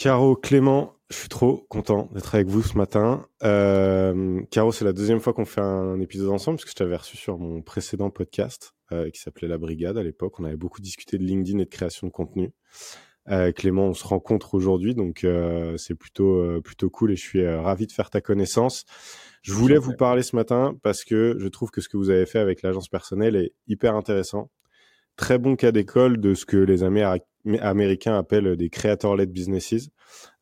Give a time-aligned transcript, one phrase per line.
[0.00, 3.26] Caro, Clément, je suis trop content d'être avec vous ce matin.
[3.42, 6.96] Euh, Caro, c'est la deuxième fois qu'on fait un épisode ensemble, parce que je t'avais
[6.96, 10.40] reçu sur mon précédent podcast euh, qui s'appelait La Brigade à l'époque.
[10.40, 12.50] On avait beaucoup discuté de LinkedIn et de création de contenu.
[13.28, 15.26] Euh, Clément, on se rencontre aujourd'hui, donc
[15.76, 18.86] c'est plutôt plutôt cool et je suis ravi de faire ta connaissance.
[19.42, 22.24] Je voulais vous parler ce matin parce que je trouve que ce que vous avez
[22.24, 24.48] fait avec l'agence personnelle est hyper intéressant.
[25.16, 29.90] Très bon cas d'école de ce que les Américains appellent des creator-led businesses,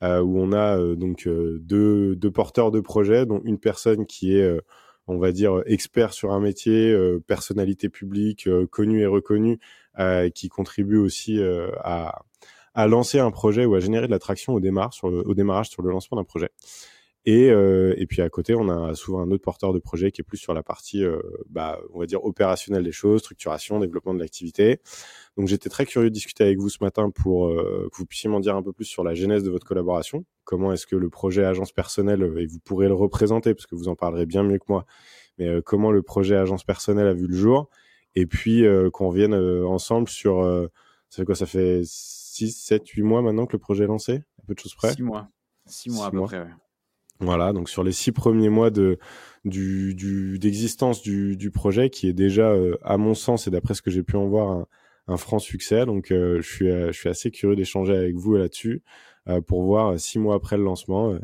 [0.03, 4.37] euh, où on a euh, donc euh, deux, porteurs de projets, dont une personne qui
[4.37, 4.61] est,
[5.07, 9.59] on va dire, expert sur un métier, personnalité publique, connue et reconnue,
[10.35, 11.41] qui contribue aussi
[11.83, 12.23] à,
[12.87, 16.51] lancer un projet ou à générer de l'attraction au démarrage sur le lancement d'un projet.
[17.25, 20.23] Et, euh, et puis à côté, on a souvent un autre porteur de projet qui
[20.23, 24.15] est plus sur la partie, euh, bah, on va dire, opérationnelle des choses, structuration, développement
[24.15, 24.81] de l'activité.
[25.37, 28.31] Donc j'étais très curieux de discuter avec vous ce matin pour euh, que vous puissiez
[28.31, 30.25] m'en dire un peu plus sur la genèse de votre collaboration.
[30.45, 33.89] Comment est-ce que le projet agence personnelle, et vous pourrez le représenter parce que vous
[33.89, 34.87] en parlerez bien mieux que moi,
[35.39, 37.69] mais euh, comment le projet agence personnelle a vu le jour?
[38.15, 40.43] Et puis euh, qu'on revienne euh, ensemble sur,
[41.09, 44.23] ça fait quoi, ça fait 6, 7, 8 mois maintenant que le projet est lancé?
[44.43, 44.93] Un peu de choses près?
[44.95, 45.29] 6 mois.
[45.67, 46.27] 6 mois à peu mois.
[46.27, 46.51] près, ouais.
[47.21, 48.99] Voilà, donc sur les six premiers mois de
[49.45, 54.03] d'existence du, projet, qui est déjà, euh, à mon sens et d'après ce que j'ai
[54.03, 54.67] pu en voir,
[55.09, 55.87] un, franc succès.
[55.87, 58.83] Donc euh, je suis je suis assez curieux d'échanger avec vous là-dessus
[59.29, 61.19] euh, pour voir six mois après le lancement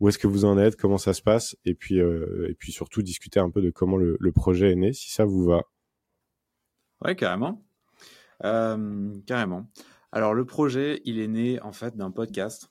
[0.00, 3.02] où est-ce que vous en êtes, comment ça se passe, et puis et puis surtout
[3.02, 5.62] discuter un peu de comment le, le, projet est né, si ça vous va.
[7.04, 7.64] Ouais, carrément,
[8.40, 9.68] carrément.
[10.12, 12.70] Alors le projet, il est né en fait d'un podcast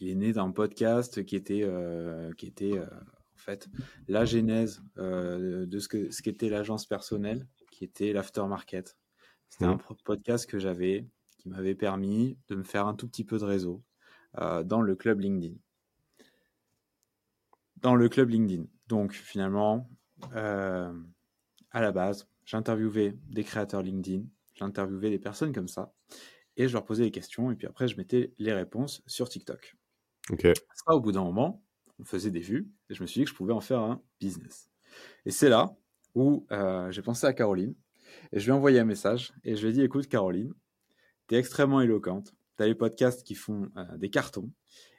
[0.00, 3.68] il est né d'un podcast qui était, euh, qui était euh, en fait
[4.06, 8.96] la genèse euh, de ce que ce qu'était l'agence personnelle, qui était l'aftermarket.
[9.48, 9.70] C'était mmh.
[9.70, 11.06] un podcast que j'avais,
[11.38, 13.82] qui m'avait permis de me faire un tout petit peu de réseau
[14.64, 15.54] dans le club LinkedIn.
[17.78, 18.66] Dans le club LinkedIn.
[18.86, 19.90] Donc finalement,
[20.32, 20.92] à
[21.72, 25.94] la base, j'interviewais des créateurs LinkedIn, j'interviewais des personnes comme ça,
[26.58, 29.76] et je leur posais des questions, et puis après, je mettais les réponses sur TikTok.
[30.30, 30.52] Okay.
[30.74, 31.64] Ça, au bout d'un moment,
[32.00, 34.02] on faisait des vues, et je me suis dit que je pouvais en faire un
[34.20, 34.68] business.
[35.24, 35.76] Et c'est là
[36.14, 37.74] où euh, j'ai pensé à Caroline,
[38.32, 40.52] et je lui ai envoyé un message, et je lui ai dit, écoute Caroline,
[41.28, 44.50] tu es extrêmement éloquente, tu as les podcasts qui font euh, des cartons,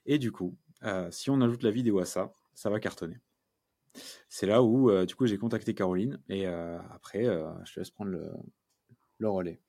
[0.06, 3.20] et du coup, euh, si on ajoute la vidéo à ça, ça va cartonner.
[4.30, 8.30] C'est là où, du coup, j'ai contacté Caroline, et après, je te laisse prendre le,
[9.18, 9.60] le relais.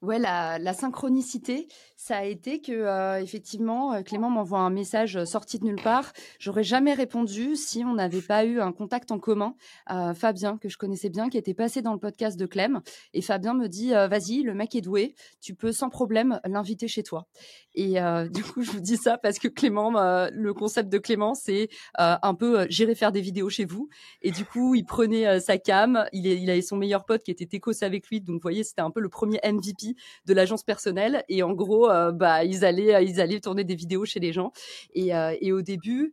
[0.00, 1.66] Ouais, la, synchronicité,
[1.96, 5.82] ça a été que euh, effectivement euh, Clément m'envoie un message euh, sorti de nulle
[5.82, 6.12] part.
[6.38, 9.56] J'aurais jamais répondu si on n'avait pas eu un contact en commun.
[10.14, 12.80] Fabien que je connaissais bien, qui était passé dans le podcast de Clem,
[13.12, 17.02] et Fabien me dit vas-y, le mec est doué, tu peux sans problème l'inviter chez
[17.02, 17.26] toi.
[17.74, 17.94] Et
[18.30, 19.90] du coup, je vous dis ça parce que Clément,
[20.30, 23.88] le concept de Clément, c'est un peu j'irai faire des vidéos chez vous.
[24.22, 27.46] Et du coup, il prenait sa cam, il, est, avait son meilleur pote qui était
[27.46, 29.87] Técos avec lui, donc vous voyez, c'était un peu le premier MVP
[30.26, 31.24] de l'agence personnelle.
[31.28, 34.52] Et en gros, euh, bah, ils allaient, ils allaient tourner des vidéos chez les gens.
[34.94, 36.12] Et, euh, et au début,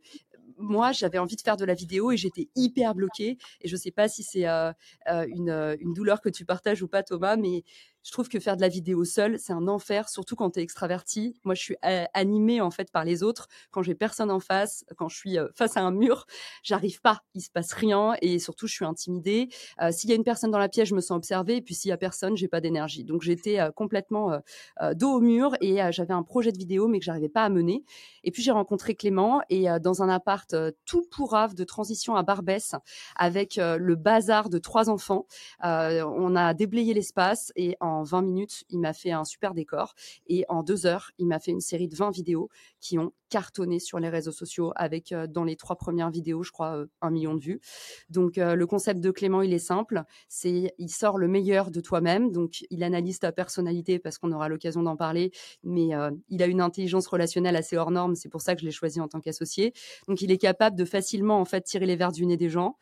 [0.58, 3.36] moi, j'avais envie de faire de la vidéo et j'étais hyper bloquée.
[3.60, 4.72] Et je sais pas si c'est euh,
[5.06, 7.62] une, une, douleur que tu partages ou pas, Thomas, mais
[8.06, 10.62] je trouve que faire de la vidéo seule, c'est un enfer, surtout quand tu es
[10.62, 11.34] extraverti.
[11.42, 11.76] Moi, je suis
[12.14, 13.48] animée en fait par les autres.
[13.72, 16.26] Quand j'ai personne en face, quand je suis face à un mur,
[16.62, 17.22] j'arrive pas.
[17.34, 19.48] Il se passe rien et surtout, je suis intimidée.
[19.82, 21.56] Euh, s'il y a une personne dans la pièce, je me sens observée.
[21.56, 23.02] Et puis s'il y a personne, j'ai pas d'énergie.
[23.02, 24.40] Donc j'étais euh, complètement
[24.80, 27.48] euh, dos au mur et j'avais un projet de vidéo mais que j'arrivais pas à
[27.48, 27.84] mener.
[28.22, 32.74] Et puis j'ai rencontré Clément et dans un appart tout pourrave de transition à Barbès
[33.16, 35.26] avec le bazar de trois enfants,
[35.62, 39.94] on a déblayé l'espace et en en 20 minutes, il m'a fait un super décor.
[40.26, 42.48] Et en deux heures, il m'a fait une série de 20 vidéos
[42.80, 46.52] qui ont cartonné sur les réseaux sociaux avec, euh, dans les trois premières vidéos, je
[46.52, 47.60] crois, euh, un million de vues.
[48.08, 50.04] Donc, euh, le concept de Clément, il est simple.
[50.28, 52.32] C'est, il sort le meilleur de toi-même.
[52.32, 55.32] Donc, il analyse ta personnalité parce qu'on aura l'occasion d'en parler.
[55.64, 55.90] Mais
[56.28, 58.14] il a une intelligence relationnelle assez hors norme.
[58.14, 59.72] C'est pour ça que je l'ai choisi en tant qu'associé.
[60.08, 62.76] Donc, il est capable de facilement, en fait, tirer les verres du nez des gens.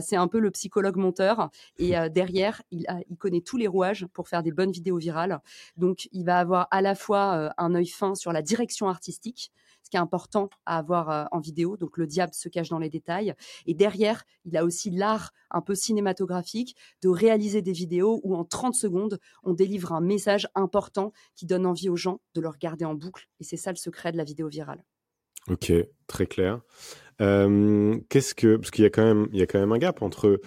[0.00, 1.50] c'est un peu le psychologue monteur.
[1.78, 5.40] Et derrière, il, a, il connaît tous les rouages pour faire des bonnes vidéos virales.
[5.76, 9.52] Donc, il va avoir à la fois un œil fin sur la direction artistique,
[9.88, 11.78] ce qui est important à avoir en vidéo.
[11.78, 13.34] Donc le diable se cache dans les détails.
[13.66, 18.44] Et derrière, il a aussi l'art un peu cinématographique de réaliser des vidéos où en
[18.44, 22.84] 30 secondes, on délivre un message important qui donne envie aux gens de le regarder
[22.84, 23.28] en boucle.
[23.40, 24.84] Et c'est ça le secret de la vidéo virale.
[25.48, 25.72] Ok,
[26.06, 26.60] très clair.
[27.18, 30.38] Qu'est-ce que parce qu'il y a quand même y a quand même un gap entre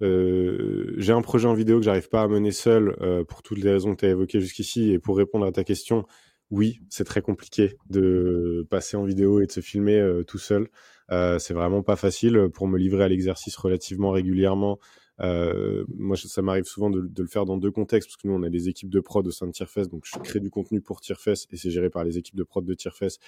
[0.00, 3.94] j'ai un projet en vidéo que j'arrive pas à mener seul pour toutes les raisons
[3.94, 6.04] que tu as évoquées jusqu'ici et pour répondre à ta question
[6.52, 10.68] oui, c'est très compliqué de passer en vidéo et de se filmer euh, tout seul.
[11.10, 14.78] Euh, c'est vraiment pas facile pour me livrer à l'exercice relativement régulièrement.
[15.20, 18.42] Euh, moi, ça m'arrive souvent de, le faire dans deux contextes, parce que nous, on
[18.42, 21.00] a des équipes de prod au sein de Tierfest, donc je crée du contenu pour
[21.00, 23.18] Tierfest et c'est géré par les équipes de prod de Tierfest.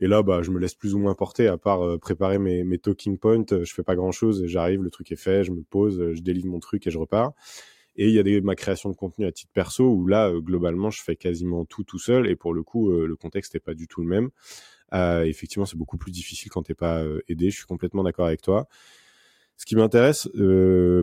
[0.00, 2.78] Et là, bah, je me laisse plus ou moins porter, à part préparer mes, mes
[2.78, 3.44] talking points.
[3.50, 6.48] Je fais pas grand chose, j'arrive, le truc est fait, je me pose, je délivre
[6.48, 7.34] mon truc et je repars.
[7.96, 10.90] Et il y a ma création de contenu à titre perso où là, euh, globalement,
[10.90, 12.28] je fais quasiment tout tout seul.
[12.28, 14.30] Et pour le coup, euh, le contexte n'est pas du tout le même.
[14.94, 17.50] Euh, effectivement, c'est beaucoup plus difficile quand t'es pas aidé.
[17.50, 18.66] Je suis complètement d'accord avec toi.
[19.56, 20.28] Ce qui m'intéresse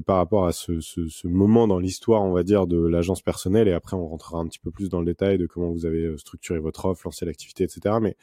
[0.06, 3.74] par rapport à ce, ce moment dans l'histoire, on va dire, de l'agence personnelle, et
[3.74, 6.59] après on rentrera un petit peu plus dans le détail de comment vous avez structuré
[6.59, 7.95] votre offre, lancé l'activité, etc.
[8.01, 8.18] Mais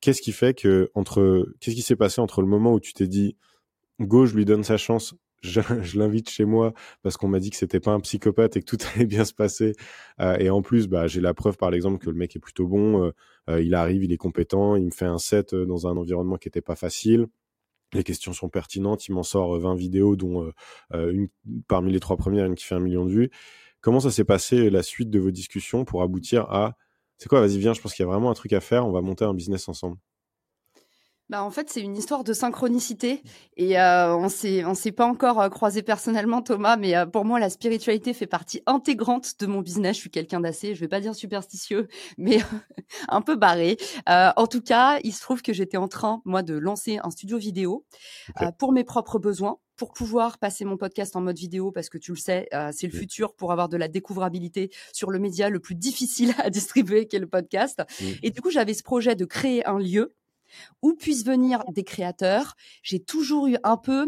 [0.00, 3.06] qu'est-ce qui fait que entre, qu'est-ce qui s'est passé entre le moment où tu t'es
[3.06, 3.36] dit,
[4.00, 5.60] go, je lui donne sa chance, je,
[5.98, 6.72] l'invite chez moi
[7.02, 9.34] parce qu'on m'a dit que c'était pas un psychopathe et que tout allait bien se
[9.34, 9.74] passer.
[10.20, 12.66] Euh, et en plus, bah, j'ai la preuve par l'exemple que le mec est plutôt
[12.66, 13.04] bon.
[13.04, 13.10] Euh,
[13.48, 16.48] euh, il arrive, il est compétent, il me fait un set dans un environnement qui
[16.48, 17.26] était pas facile.
[17.92, 19.06] Les questions sont pertinentes.
[19.08, 20.52] Il m'en sort 20 vidéos, dont
[20.92, 21.28] une
[21.68, 23.30] parmi les trois premières, une qui fait un million de vues.
[23.80, 26.76] Comment ça s'est passé la suite de vos discussions pour aboutir à
[27.18, 27.72] c'est quoi Vas-y, viens.
[27.72, 28.86] Je pense qu'il y a vraiment un truc à faire.
[28.86, 29.96] On va monter un business ensemble.
[31.28, 33.24] Bah, en fait, c'est une histoire de synchronicité
[33.56, 37.24] et euh, on s'est on s'est pas encore euh, croisé personnellement Thomas, mais euh, pour
[37.24, 39.96] moi la spiritualité fait partie intégrante de mon business.
[39.96, 42.38] Je suis quelqu'un d'assez, je vais pas dire superstitieux, mais
[43.08, 43.76] un peu barré.
[44.06, 47.38] en tout cas, il se trouve que j'étais en train moi de lancer un studio
[47.38, 47.84] vidéo
[48.58, 52.12] pour mes propres besoins pour pouvoir passer mon podcast en mode vidéo, parce que tu
[52.12, 55.74] le sais, c'est le futur pour avoir de la découvrabilité sur le média le plus
[55.74, 57.82] difficile à distribuer qu'est le podcast.
[58.22, 60.14] Et du coup, j'avais ce projet de créer un lieu
[60.82, 62.54] où puissent venir des créateurs.
[62.82, 64.06] J'ai toujours eu un peu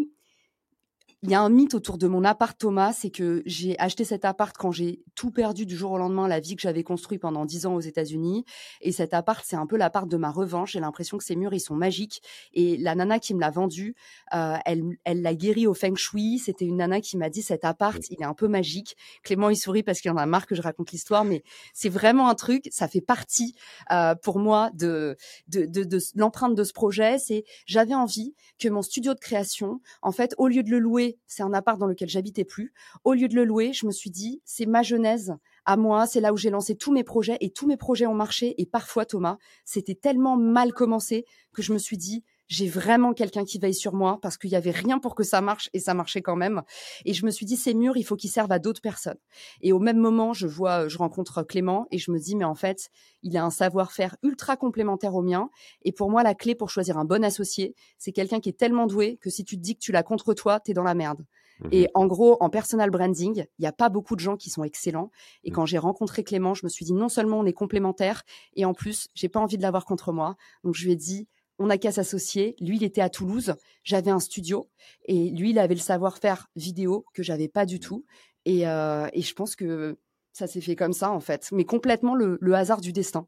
[1.22, 4.24] il y a un mythe autour de mon appart Thomas, c'est que j'ai acheté cet
[4.24, 7.44] appart quand j'ai tout perdu du jour au lendemain, la vie que j'avais construite pendant
[7.44, 8.44] dix ans aux États-Unis.
[8.82, 10.72] Et cet appart, c'est un peu l'appart de ma revanche.
[10.72, 12.22] J'ai l'impression que ces murs, ils sont magiques.
[12.54, 13.96] Et la nana qui me l'a vendu,
[14.32, 16.38] euh, elle, elle l'a guéri au feng shui.
[16.38, 18.96] C'était une nana qui m'a dit cet appart, il est un peu magique.
[19.24, 21.42] Clément, il sourit parce qu'il en a marre que je raconte l'histoire, mais
[21.74, 22.68] c'est vraiment un truc.
[22.70, 23.56] Ça fait partie
[23.90, 25.16] euh, pour moi de
[25.48, 27.18] de, de, de l'empreinte de ce projet.
[27.18, 31.07] C'est j'avais envie que mon studio de création, en fait, au lieu de le louer
[31.26, 32.72] c'est un appart dans lequel j'habitais plus.
[33.04, 36.20] Au lieu de le louer, je me suis dit, c'est ma genèse à moi, c'est
[36.20, 38.54] là où j'ai lancé tous mes projets et tous mes projets ont marché.
[38.60, 43.44] Et parfois, Thomas, c'était tellement mal commencé que je me suis dit, j'ai vraiment quelqu'un
[43.44, 45.94] qui veille sur moi parce qu'il y avait rien pour que ça marche et ça
[45.94, 46.62] marchait quand même.
[47.04, 49.18] Et je me suis dit, ces murs, il faut qu'ils servent à d'autres personnes.
[49.60, 52.54] Et au même moment, je vois, je rencontre Clément et je me dis, mais en
[52.54, 52.90] fait,
[53.22, 55.50] il a un savoir-faire ultra complémentaire au mien.
[55.82, 58.86] Et pour moi, la clé pour choisir un bon associé, c'est quelqu'un qui est tellement
[58.86, 61.24] doué que si tu te dis que tu l'as contre toi, t'es dans la merde.
[61.60, 64.48] Mmh et en gros, en personal branding, il n'y a pas beaucoup de gens qui
[64.48, 65.10] sont excellents.
[65.42, 68.22] Et quand j'ai rencontré Clément, je me suis dit non seulement on est complémentaires,
[68.54, 70.36] et en plus, j'ai pas envie de l'avoir contre moi.
[70.62, 71.26] Donc je lui ai dit,
[71.58, 72.56] on n'a qu'à s'associer.
[72.60, 74.68] Lui, il était à Toulouse, j'avais un studio
[75.06, 78.04] et lui, il avait le savoir-faire vidéo que j'avais pas du tout.
[78.44, 79.98] Et, euh, je pense que
[80.32, 83.26] ça s'est fait comme ça en fait, mais complètement le, hasard du destin.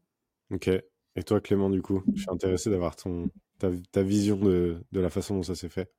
[0.51, 0.69] Ok.
[1.15, 3.29] Et toi, Clément, du coup, je suis intéressé d'avoir ton
[3.59, 5.91] ta, vision de, la façon dont ça s'est fait.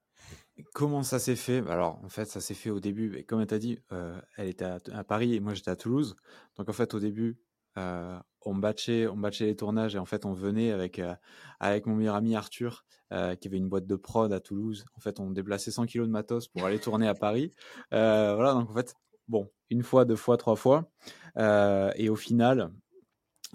[0.75, 1.63] Comment ça s'est fait?
[1.69, 3.25] Alors, en fait, ça s'est fait au début.
[3.27, 6.17] Comme tu as dit, euh, elle était à, à, Paris et moi j'étais à Toulouse.
[6.57, 7.39] Donc, en fait, au début,
[7.79, 11.15] euh, on batchait, on batchait les tournages et en fait on venait avec euh,
[11.61, 14.85] avec mon meilleur ami Arthur euh, qui avait une boîte de prod à Toulouse.
[14.97, 17.53] En fait on déplaçait 100 kilos de matos pour aller tourner à Paris.
[17.91, 18.95] voilà donc en fait
[19.29, 20.91] bon une fois, deux fois, trois fois
[21.37, 22.73] et au final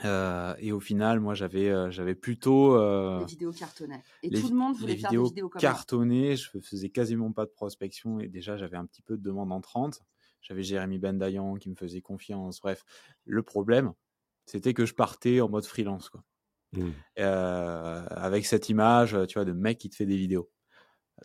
[0.04, 2.78] et au final, moi, j'avais, j'avais plutôt
[3.20, 4.04] les vidéos cartonnées.
[4.22, 6.36] Et tout le monde voulait faire des vidéos cartonnées.
[6.36, 10.02] Je faisais quasiment pas de prospection et déjà j'avais un petit peu de demande entrante.
[10.42, 12.62] J'avais Jérémy Bendayan qui me faisait confiance.
[12.62, 12.86] Bref,
[13.26, 13.94] le problème,
[14.48, 16.24] c'était que je partais en mode freelance, quoi.
[16.74, 16.90] Mmh.
[17.20, 20.50] Euh, avec cette image, tu vois, de mec qui te fait des vidéos.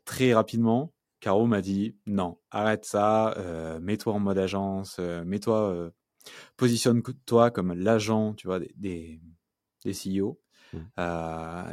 [0.04, 5.90] Très rapidement, Caro m'a dit non, arrête ça, euh, mets-toi en mode agence, euh, mets-toi,
[6.56, 9.20] positionne-toi comme l'agent, tu vois, des,
[9.84, 10.40] des, CEO.
[10.72, 10.78] Mmh.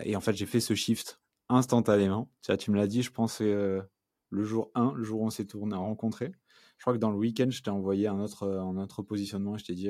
[0.03, 2.31] et en fait, j'ai fait ce shift instantanément.
[2.41, 3.87] Tu, vois, tu me l'as dit, je pense, le
[4.31, 6.31] jour 1, le jour où on s'est tourné, rencontré.
[6.77, 9.59] Je crois que dans le week-end, je t'ai envoyé un autre, un autre positionnement et
[9.59, 9.89] je t'ai dit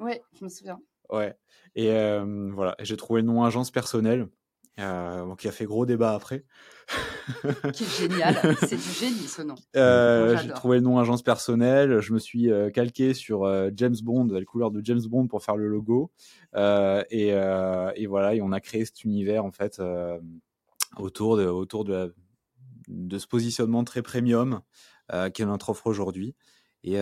[0.00, 0.80] oui, je me souviens.
[1.10, 1.36] Ouais.
[1.74, 4.28] Et euh, voilà, j'ai trouvé le nom agence personnelle,
[4.78, 6.44] euh, qui a fait gros débat après.
[7.72, 9.54] qui est génial, c'est du génie ce nom.
[9.74, 14.26] Euh, j'ai trouvé le nom agence personnelle, je me suis euh, calqué sur James Bond,
[14.26, 16.10] la couleur de James Bond pour faire le logo.
[16.54, 19.80] Et, et, voilà, et on a créé cet univers en fait
[20.98, 22.14] autour de, autour de,
[22.88, 24.60] de ce positionnement très premium
[25.32, 26.34] qui est notre offre aujourd'hui.
[26.84, 27.00] Et,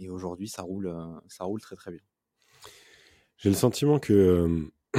[0.00, 0.92] et aujourd'hui, ça roule,
[1.28, 2.00] ça roule très très bien.
[3.36, 4.70] J'ai le sentiment que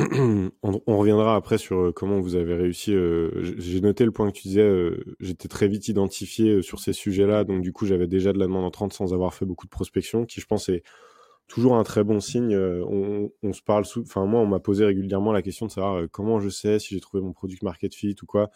[0.63, 2.93] on, reviendra après sur comment vous avez réussi.
[3.57, 4.91] J'ai noté le point que tu disais.
[5.19, 8.65] J'étais très vite identifié sur ces sujets-là, donc du coup j'avais déjà de la demande
[8.65, 10.83] entrante sans avoir fait beaucoup de prospection, qui je pense est
[11.47, 12.55] toujours un très bon signe.
[12.55, 16.39] On, on se parle, enfin moi on m'a posé régulièrement la question de savoir comment
[16.39, 18.49] je sais si j'ai trouvé mon product market fit ou quoi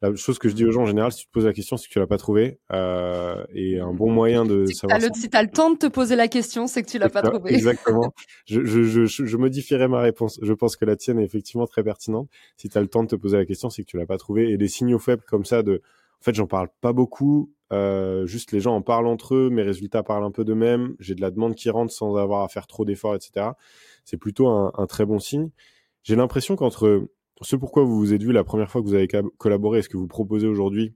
[0.00, 1.76] la chose que je dis aux gens en général, si tu te poses la question,
[1.76, 2.60] c'est que tu l'as pas trouvé.
[2.72, 5.00] Euh, et un bon moyen de savoir.
[5.14, 7.22] si tu as le temps de te poser la question, c'est que tu l'as pas
[7.22, 7.52] trouvé.
[7.52, 8.12] Exactement.
[8.46, 10.38] je, je, je, je, modifierai ma réponse.
[10.40, 12.28] Je pense que la tienne est effectivement très pertinente.
[12.56, 14.18] Si tu as le temps de te poser la question, c'est que tu l'as pas
[14.18, 14.50] trouvé.
[14.50, 15.82] Et des signaux faibles comme ça de,
[16.20, 17.52] en fait, j'en parle pas beaucoup.
[17.72, 20.94] Euh, juste les gens en parlent entre eux, mes résultats parlent un peu d'eux-mêmes.
[21.00, 23.48] J'ai de la demande qui rentre sans avoir à faire trop d'efforts, etc.
[24.04, 25.50] C'est plutôt un, un très bon signe.
[26.04, 27.08] J'ai l'impression qu'entre
[27.42, 29.88] ce pourquoi vous vous êtes vu la première fois que vous avez collaboré et ce
[29.88, 30.94] que vous proposez aujourd'hui,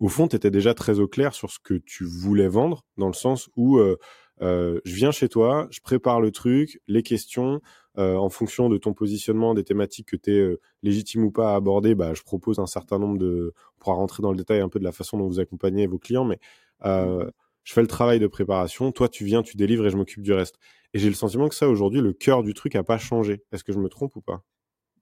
[0.00, 3.06] au fond, tu étais déjà très au clair sur ce que tu voulais vendre, dans
[3.06, 3.98] le sens où euh,
[4.40, 7.60] euh, je viens chez toi, je prépare le truc, les questions,
[7.98, 11.54] euh, en fonction de ton positionnement, des thématiques que tu es légitime ou pas à
[11.54, 13.54] aborder, bah, je propose un certain nombre de...
[13.76, 15.98] On pourra rentrer dans le détail un peu de la façon dont vous accompagnez vos
[15.98, 16.40] clients, mais
[16.84, 20.32] je fais le travail de préparation, toi tu viens, tu délivres et je m'occupe du
[20.32, 20.56] reste.
[20.94, 23.44] Et j'ai le sentiment que ça, aujourd'hui, le cœur du truc a pas changé.
[23.52, 24.42] Est-ce que je me trompe ou pas?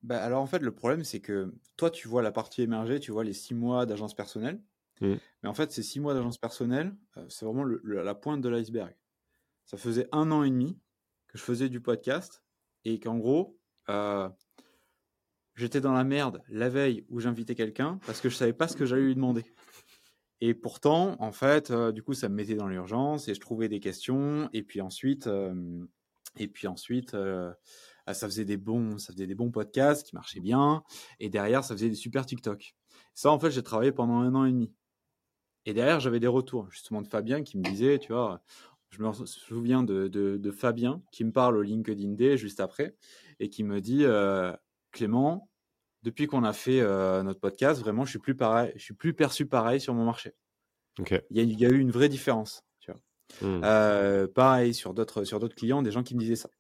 [0.03, 3.13] Bah, alors en fait, le problème, c'est que toi, tu vois la partie émergée, tu
[3.13, 4.63] vois les six mois d'agence personnelle.
[5.01, 5.15] Mmh.
[5.43, 8.95] Mais en fait, ces six mois d'agence personnelle, euh, c'est vraiment la pointe de l'iceberg.
[9.67, 10.79] Ça faisait un an et demi
[11.29, 12.43] que je faisais du podcast
[12.85, 14.29] et qu'en gros, euh,
[15.55, 18.77] j'étais dans la merde la veille où j'invitais quelqu'un parce que je savais pas ce
[18.77, 19.45] que j'allais lui demander.
[20.41, 23.69] Et pourtant, en fait, euh, du coup, ça me mettait dans l'urgence et je trouvais
[23.69, 24.49] des questions.
[24.55, 25.29] Et puis ensuite,
[26.39, 27.15] et puis ensuite,
[28.07, 30.83] ça faisait des bons, ça faisait des bons podcasts qui marchaient bien,
[31.19, 32.75] et derrière, ça faisait des super TikTok.
[33.15, 34.73] Ça, en fait, j'ai travaillé pendant un an et demi.
[35.67, 38.43] Et derrière, j'avais des retours, justement, de Fabien qui me disait, tu vois,
[38.91, 42.97] je me souviens de, de, Fabien qui me parle au LinkedIn Day juste après,
[43.39, 44.53] et qui me dit, euh,
[44.91, 45.49] Clément,
[46.03, 49.15] depuis qu'on a fait euh, notre podcast, vraiment, je suis plus pareil, je suis plus
[49.15, 50.35] perçu pareil sur mon marché.
[51.31, 52.65] Il, y a, eu une vraie différence.
[52.81, 53.01] Tu vois.
[53.49, 53.63] Mmh.
[53.65, 56.51] Euh, pareil sur d'autres sur d'autres clients, des gens qui me disaient ça.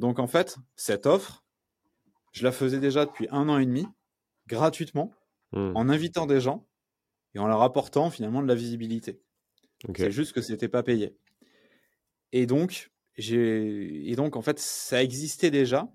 [0.00, 1.44] Donc en fait, cette offre,
[2.32, 3.86] je la faisais déjà depuis un an et demi,
[4.46, 5.12] gratuitement,
[5.52, 5.72] hmm.
[5.76, 6.66] en invitant des gens
[7.34, 9.20] et en leur apportant finalement de la visibilité.
[9.94, 11.16] C'est juste que ce n'était pas payé.
[12.32, 15.92] Et donc, et donc en fait, ça existait déjà,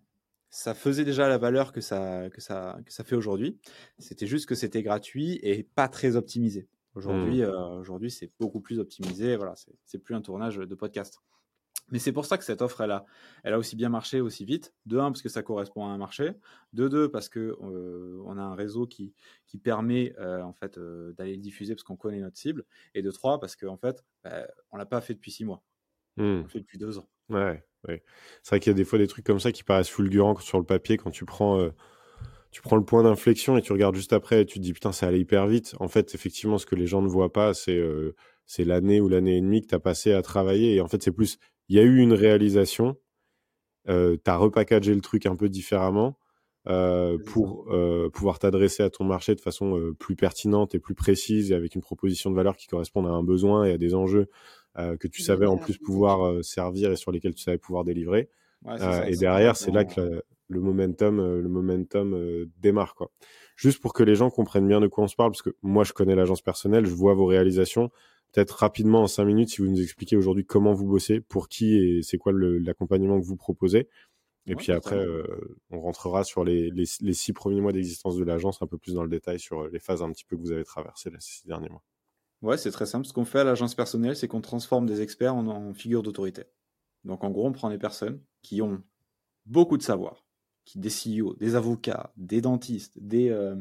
[0.52, 3.58] ça faisait déjà la valeur que ça, que ça, que ça fait aujourd'hui.
[3.98, 6.68] C'était juste que c'était gratuit et pas très optimisé.
[6.94, 7.46] Aujourd'hui, hmm.
[7.46, 9.36] euh, aujourd'hui, c'est beaucoup plus optimisé.
[9.36, 11.20] Voilà, c'est plus un tournage de podcast.
[11.90, 13.06] Mais c'est pour ça que cette offre, elle a,
[13.44, 14.74] elle a aussi bien marché aussi vite.
[14.86, 16.32] De un, parce que ça correspond à un marché.
[16.74, 19.14] De deux, parce que euh, on a un réseau qui,
[19.46, 22.66] qui permet euh, en fait euh, d'aller le diffuser parce qu'on connaît notre cible.
[22.96, 25.62] Et de trois, parce qu'en en fait, bah, on l'a pas fait depuis six mois.
[26.18, 27.08] On l'a fait depuis deux ans.
[27.30, 28.04] Ouais, ouais.
[28.42, 30.58] C'est vrai qu'il y a des fois des trucs comme ça qui paraissent fulgurants sur
[30.58, 31.70] le papier quand tu prends
[32.52, 34.94] tu prends le point d'inflexion et tu regardes juste après et tu te dis putain
[34.94, 35.76] ça allait hyper vite.
[35.80, 37.80] En fait, effectivement, ce que les gens ne voient pas, c'est
[38.46, 40.76] c'est l'année ou l'année et demie que tu as passé à travailler.
[40.76, 41.38] Et en fait, c'est plus
[41.70, 42.98] il y a eu une réalisation,
[43.88, 46.18] euh, tu as repackagé le truc un peu différemment
[46.68, 50.96] euh, pour euh, pouvoir t'adresser à ton marché de façon euh, plus pertinente et plus
[50.96, 53.94] précise et avec une proposition de valeur qui corresponde à un besoin et à des
[53.94, 54.30] enjeux
[55.00, 58.30] que tu savais en plus pouvoir servir et sur lesquels tu savais pouvoir délivrer.
[58.66, 63.10] Ouais, ça, et derrière, c'est là que le momentum, le momentum démarre quoi.
[63.56, 65.86] Juste pour que les gens comprennent bien de quoi on se parle, parce que moi
[65.86, 67.90] je connais l'agence personnelle, je vois vos réalisations
[68.32, 71.76] peut-être rapidement en cinq minutes si vous nous expliquez aujourd'hui comment vous bossez, pour qui
[71.76, 73.88] et c'est quoi l'accompagnement que vous proposez.
[74.48, 75.24] Et puis après, euh,
[75.72, 79.02] on rentrera sur les, les, six premiers mois d'existence de l'agence, un peu plus dans
[79.02, 81.70] le détail sur les phases un petit peu que vous avez traversées ces six derniers
[81.70, 81.82] mois.
[82.44, 83.08] Ouais, c'est très simple.
[83.08, 86.44] Ce qu'on fait à l'agence personnelle, c'est qu'on transforme des experts en, en figures d'autorité.
[87.06, 88.84] Donc en gros, on prend des personnes qui ont
[89.48, 90.26] beaucoup de savoir,
[90.64, 93.56] qui des CEO, des avocats, des dentistes, des, euh,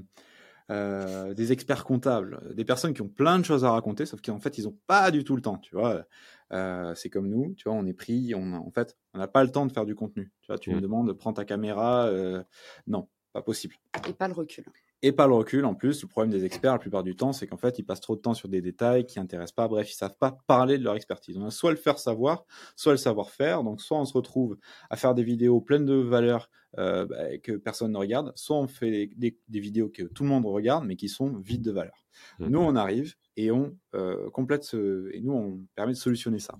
[0.71, 4.41] euh, des experts comptables, des personnes qui ont plein de choses à raconter, sauf qu'en
[4.41, 6.07] fait, ils n'ont pas du tout le temps, tu vois.
[6.53, 9.45] Euh, c'est comme nous, tu vois, on est pris, on en fait, on n'a pas
[9.45, 10.33] le temps de faire du contenu.
[10.41, 10.81] Tu vois, tu me mmh.
[10.81, 12.43] demandes, prends ta caméra, euh,
[12.87, 13.77] non, pas possible.
[14.09, 14.65] Et pas le recul
[15.05, 15.67] et pas le recul.
[15.67, 18.01] En plus, le problème des experts, la plupart du temps, c'est qu'en fait, ils passent
[18.01, 19.69] trop de temps sur des détails qui n'intéressent pas.
[19.69, 21.37] Bref, ils savent pas parler de leur expertise.
[21.37, 23.63] On a soit le faire savoir, soit le savoir-faire.
[23.63, 24.57] Donc, soit on se retrouve
[24.89, 28.67] à faire des vidéos pleines de valeurs euh, bah, que personne ne regarde, soit on
[28.67, 32.07] fait des, vidéos que tout le monde regarde, mais qui sont vides de valeur.
[32.39, 32.47] Mmh.
[32.47, 36.59] Nous, on arrive et on euh, complète ce, et nous, on permet de solutionner ça.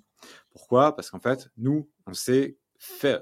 [0.51, 0.95] Pourquoi?
[0.95, 2.59] Parce qu'en fait, nous, on sait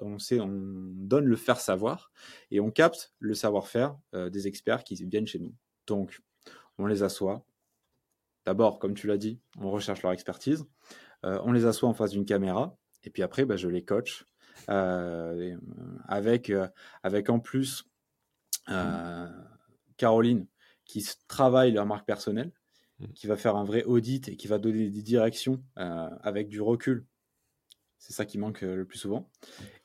[0.00, 2.12] on, sait, on donne le faire savoir
[2.50, 5.54] et on capte le savoir-faire euh, des experts qui viennent chez nous.
[5.86, 6.20] Donc,
[6.78, 7.44] on les assoit.
[8.44, 10.64] D'abord, comme tu l'as dit, on recherche leur expertise.
[11.24, 14.24] Euh, on les assoit en face d'une caméra et puis après, bah, je les coach
[14.68, 16.52] avec,
[17.02, 17.84] avec en plus
[19.96, 20.46] Caroline
[20.84, 22.52] qui travaille leur marque personnelle,
[22.98, 23.06] mmh.
[23.14, 27.06] qui va faire un vrai audit et qui va donner des directions avec du recul.
[28.02, 29.28] C'est ça qui manque le plus souvent.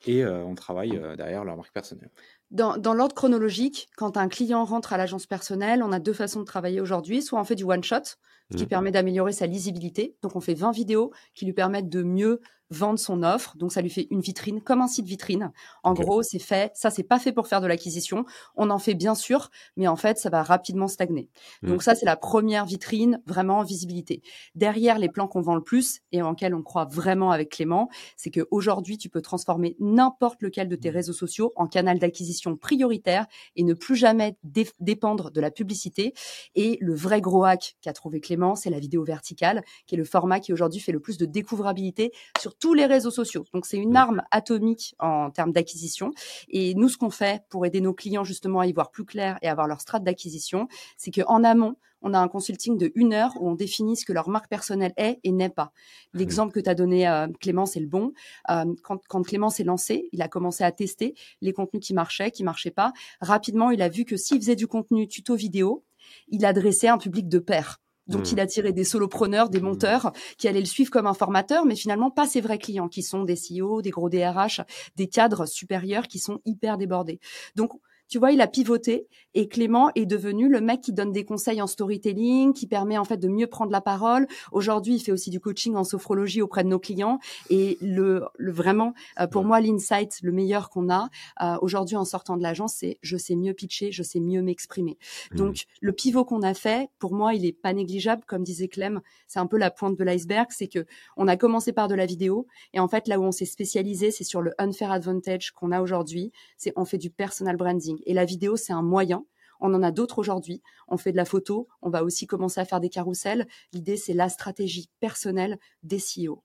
[0.04, 2.10] Et on travaille derrière leur marque personnelle.
[2.50, 6.40] Dans, dans l'ordre chronologique, quand un client rentre à l'agence personnelle, on a deux façons
[6.40, 7.22] de travailler aujourd'hui.
[7.22, 8.16] Soit on fait du one-shot,
[8.50, 8.68] ce qui mmh.
[8.68, 10.16] permet d'améliorer sa lisibilité.
[10.22, 12.40] Donc on fait 20 vidéos qui lui permettent de mieux
[12.70, 13.56] vendre son offre.
[13.56, 15.52] Donc ça lui fait une vitrine, comme un site vitrine.
[15.82, 16.72] En gros, c'est fait.
[16.74, 18.24] Ça, c'est pas fait pour faire de l'acquisition.
[18.56, 21.30] On en fait bien sûr, mais en fait, ça va rapidement stagner.
[21.62, 21.68] Mmh.
[21.68, 24.22] Donc ça, c'est la première vitrine, vraiment en visibilité.
[24.54, 27.88] Derrière les plans qu'on vend le plus et en lesquels on croit vraiment avec Clément,
[28.16, 30.94] c'est qu'aujourd'hui, tu peux transformer n'importe lequel de tes mmh.
[30.94, 33.26] réseaux sociaux en canal d'acquisition prioritaire
[33.56, 34.36] et ne plus jamais
[34.80, 36.12] dépendre de la publicité.
[36.54, 40.04] Et le vrai gros hack qu'a trouvé Clément, c'est la vidéo verticale, qui est le
[40.04, 43.44] format qui aujourd'hui fait le plus de découvrabilité sur tous les réseaux sociaux.
[43.52, 46.12] Donc c'est une arme atomique en termes d'acquisition.
[46.48, 49.38] Et nous, ce qu'on fait pour aider nos clients justement à y voir plus clair
[49.42, 53.32] et avoir leur strate d'acquisition, c'est qu'en amont, on a un consulting de une heure
[53.40, 55.72] où on définit ce que leur marque personnelle est et n'est pas.
[56.14, 58.12] L'exemple que tu as donné, euh, Clément, c'est le bon.
[58.50, 62.30] Euh, quand, quand Clément s'est lancé, il a commencé à tester les contenus qui marchaient,
[62.30, 62.92] qui marchaient pas.
[63.20, 65.84] Rapidement, il a vu que s'il faisait du contenu tuto vidéo,
[66.28, 67.80] il adressait un public de pairs.
[68.08, 68.32] Donc, hmm.
[68.32, 69.64] il a tiré des solopreneurs, des hmm.
[69.64, 73.02] monteurs qui allaient le suivre comme un formateur, mais finalement pas ses vrais clients, qui
[73.02, 74.62] sont des CEO, des gros DRH,
[74.96, 77.20] des cadres supérieurs qui sont hyper débordés.
[77.54, 77.72] Donc,
[78.08, 81.60] tu vois, il a pivoté et Clément est devenu le mec qui donne des conseils
[81.60, 84.26] en storytelling, qui permet en fait de mieux prendre la parole.
[84.52, 87.18] Aujourd'hui, il fait aussi du coaching en sophrologie auprès de nos clients
[87.50, 91.08] et le, le vraiment euh, pour moi l'insight le meilleur qu'on a
[91.42, 94.98] euh, aujourd'hui en sortant de l'agence, c'est je sais mieux pitcher, je sais mieux m'exprimer.
[95.32, 95.36] Mmh.
[95.36, 99.00] Donc le pivot qu'on a fait, pour moi, il est pas négligeable comme disait Clem,
[99.26, 100.86] c'est un peu la pointe de l'iceberg, c'est que
[101.16, 104.10] on a commencé par de la vidéo et en fait là où on s'est spécialisé,
[104.10, 108.14] c'est sur le unfair advantage qu'on a aujourd'hui, c'est on fait du personal branding et
[108.14, 109.24] la vidéo, c'est un moyen.
[109.60, 110.62] On en a d'autres aujourd'hui.
[110.86, 111.68] On fait de la photo.
[111.82, 113.46] On va aussi commencer à faire des carousels.
[113.72, 116.42] L'idée, c'est la stratégie personnelle des CEO.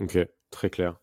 [0.00, 0.18] Ok,
[0.50, 1.00] très clair.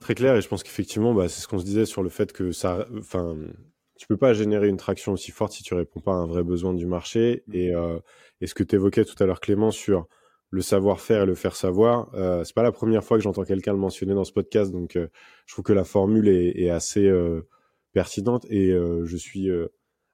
[0.00, 0.36] Très clair.
[0.36, 2.86] Et je pense qu'effectivement, bah, c'est ce qu'on se disait sur le fait que ça,
[2.98, 3.36] enfin,
[3.98, 6.44] tu peux pas générer une traction aussi forte si tu réponds pas à un vrai
[6.44, 7.44] besoin du marché.
[7.52, 7.98] Et, euh,
[8.44, 10.06] ce que tu évoquais tout à l'heure, Clément, sur
[10.50, 13.72] le savoir-faire et le faire savoir, euh, c'est pas la première fois que j'entends quelqu'un
[13.72, 14.72] le mentionner dans ce podcast.
[14.72, 15.08] Donc, euh,
[15.46, 17.46] je trouve que la formule est, assez euh,
[17.98, 19.66] pertinente et euh, je suis euh,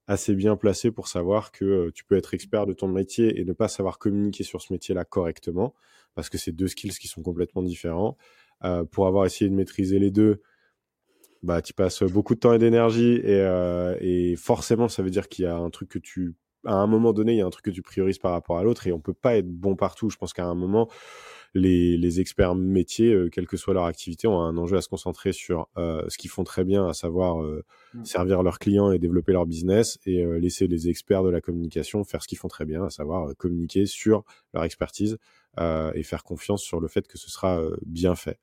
[0.07, 3.45] assez bien placé pour savoir que euh, tu peux être expert de ton métier et
[3.45, 5.75] ne pas savoir communiquer sur ce métier-là correctement
[6.15, 8.17] parce que c'est deux skills qui sont complètement différents.
[8.91, 10.41] pour avoir essayé de maîtriser les deux,
[11.43, 13.41] bah, tu passes beaucoup de temps et d'énergie et,
[14.01, 17.13] et, forcément, ça veut dire qu'il y a un truc que tu, à un moment
[17.13, 19.01] donné, il y a un truc que tu priorises par rapport à l'autre et on
[19.01, 20.09] peut pas être bon partout.
[20.09, 20.89] Je pense qu'à un moment,
[21.55, 25.33] les, experts métiers, euh, quelle que soit leur activité, ont un enjeu à se concentrer
[25.33, 27.65] sur euh, ce qu'ils font très bien, à savoir euh,
[27.95, 28.05] mm.
[28.05, 32.23] servir leurs clients et développer leur business, et laisser les experts de la communication faire
[32.23, 35.19] ce qu'ils font très bien, à savoir communiquer sur leur expertise
[35.95, 38.39] et faire confiance sur le fait que ce sera bien fait.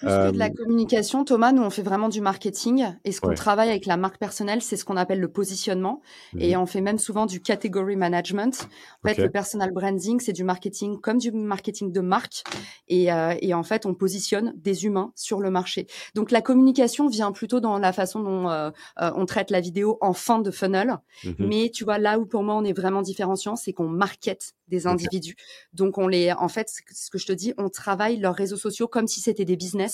[0.00, 3.34] Plus que de la communication, Thomas, nous on fait vraiment du marketing et ce qu'on
[3.34, 6.00] travaille avec la marque personnelle, c'est ce qu'on appelle le positionnement
[6.38, 8.68] et mmh on fait même souvent du category management.
[9.02, 12.44] En fait, le personal branding, c'est du marketing comme du marketing de marque
[12.88, 15.86] et, euh, et, en fait, on positionne des humains sur le marché.
[16.14, 19.98] Donc la communication vient plutôt dans la façon dont euh, euh, on traite la vidéo
[20.00, 20.98] en fin de funnel.
[21.24, 24.54] Mmh Mais tu vois, là où pour moi on est vraiment différenciant, c'est qu'on market
[24.68, 25.36] des individus.
[25.72, 28.88] Donc on les, en fait, ce que je te dis, on travaille leurs réseaux sociaux
[28.88, 29.89] comme si c'était des business.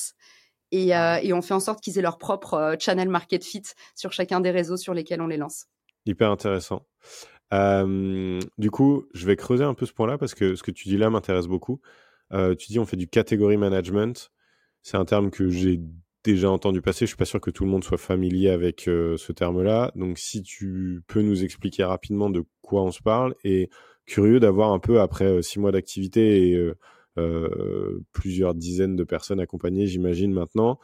[0.73, 3.63] Et, euh, et, on fait en sorte qu'ils aient leur propre euh, channel market fit
[3.95, 5.67] sur chacun des réseaux sur lesquels on les lance.
[6.07, 6.87] Hyper intéressant.
[7.55, 10.89] Euh, du coup, je vais creuser un peu ce point-là parce que ce que tu
[10.89, 11.81] dis là m'intéresse beaucoup.
[12.33, 14.31] tu dis on fait du category management.
[14.83, 15.81] C'est un terme que j'ai
[16.25, 17.07] déjà entendu passer.
[17.07, 19.93] Je suis pas sûr que tout le monde soit familier avec ce terme-là.
[19.95, 23.69] Donc, si tu peux nous expliquer rapidement de quoi on se parle et
[24.07, 26.73] curieux d'avoir un peu après six mois d'activité et
[28.13, 30.79] plusieurs dizaines de personnes accompagnées, j'imagine maintenant.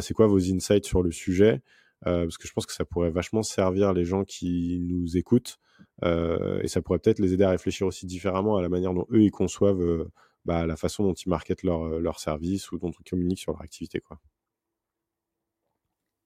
[0.00, 1.62] c'est quoi vos insights sur le sujet?
[2.04, 5.58] Parce que je pense que ça pourrait vachement servir les gens qui nous écoutent
[6.02, 9.22] et ça pourrait peut-être les aider à réfléchir aussi différemment à la manière dont eux
[9.22, 10.06] ils conçoivent
[10.44, 13.62] bah, la façon dont ils marketent leur, leur service ou dont ils communiquent sur leur
[13.62, 14.00] activité.
[14.00, 14.18] Quoi.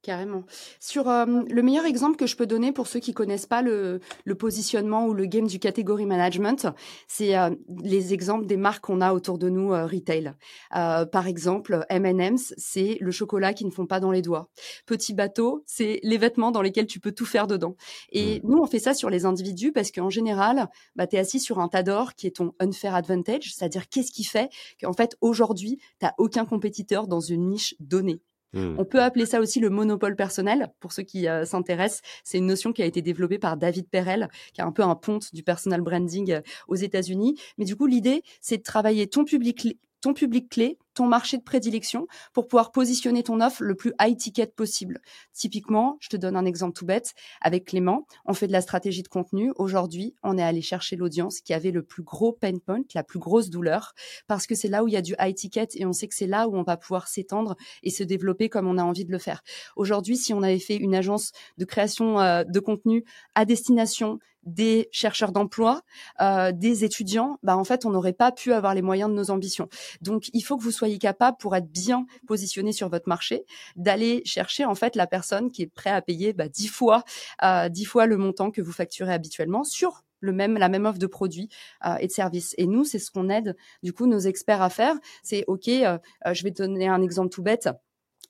[0.07, 0.45] Carrément.
[0.79, 4.01] Sur euh, le meilleur exemple que je peux donner pour ceux qui connaissent pas le,
[4.38, 6.69] positionnement ou le game du category management,
[7.09, 7.51] c'est euh,
[7.83, 10.33] les exemples des marques qu'on a autour de nous euh, retail.
[10.71, 14.49] par exemple, M&M's, c'est le chocolat qui ne font pas dans les doigts.
[14.87, 17.75] Petit bateau, c'est les vêtements dans lesquels tu peux tout faire dedans.
[18.12, 18.42] Et mmh.
[18.45, 21.59] nous, on fait ça sur les individus parce qu'en général, bah, tu es assis sur
[21.59, 25.79] un tas d'or qui est ton unfair advantage, c'est-à-dire qu'est-ce qui fait qu'en fait, aujourd'hui,
[25.99, 28.21] tu n'as aucun compétiteur dans une niche donnée.
[28.57, 28.77] Mmh.
[28.79, 32.01] On peut appeler ça aussi le monopole personnel, pour ceux qui euh, s'intéressent.
[32.25, 34.95] C'est une notion qui a été développée par David Perel, qui est un peu un
[34.95, 37.38] ponte du personal branding euh, aux États-Unis.
[37.59, 41.42] Mais du coup, l'idée, c'est de travailler ton public ton public clé, ton marché de
[41.42, 45.00] prédilection pour pouvoir positionner ton offre le plus high ticket possible.
[45.32, 47.14] Typiquement, je te donne un exemple tout bête.
[47.40, 49.52] Avec Clément, on fait de la stratégie de contenu.
[49.56, 53.18] Aujourd'hui, on est allé chercher l'audience qui avait le plus gros pain point, la plus
[53.18, 53.92] grosse douleur,
[54.26, 56.14] parce que c'est là où il y a du high ticket et on sait que
[56.14, 59.12] c'est là où on va pouvoir s'étendre et se développer comme on a envie de
[59.12, 59.42] le faire.
[59.76, 63.04] Aujourd'hui, si on avait fait une agence de création euh, de contenu
[63.35, 65.82] à destination des chercheurs d'emploi,
[66.20, 69.30] euh, des étudiants, bah en fait, on n'aurait pas pu avoir les moyens de nos
[69.30, 69.68] ambitions.
[70.00, 73.44] Donc, il faut que vous soyez capable, pour être bien positionné sur votre marché,
[73.77, 77.05] d'aller chercher en fait la personne qui est prête à payer bah, 10 fois,
[77.44, 80.99] euh, 10 fois le montant que vous facturez habituellement sur le même la même offre
[80.99, 81.49] de produits
[81.87, 82.55] euh, et de services.
[82.59, 84.96] Et nous, c'est ce qu'on aide du coup nos experts à faire.
[85.22, 87.68] C'est ok, euh, euh, je vais donner un exemple tout bête.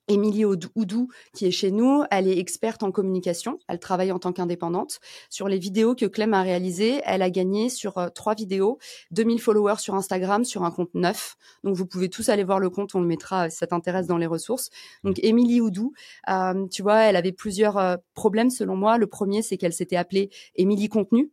[0.09, 3.59] Émilie Oudou, qui est chez nous, elle est experte en communication.
[3.69, 5.01] Elle travaille en tant qu'indépendante.
[5.31, 8.79] Sur les vidéos que Clem a réalisées, elle a gagné sur euh, trois vidéos
[9.11, 11.37] 2000 followers sur Instagram sur un compte neuf.
[11.65, 12.95] Donc, vous pouvez tous aller voir le compte.
[12.95, 14.71] On le mettra si ça t'intéresse dans les ressources.
[15.03, 15.93] Donc, Émilie Oudou,
[16.29, 18.99] euh, tu vois, elle avait plusieurs euh, problèmes selon moi.
[18.99, 21.33] Le premier, c'est qu'elle s'était appelée Émilie Contenu.